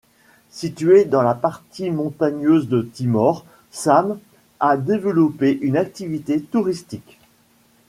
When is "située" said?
0.49-1.05